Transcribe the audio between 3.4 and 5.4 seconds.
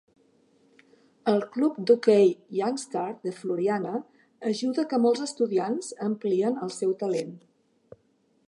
Floriana ajuda que molts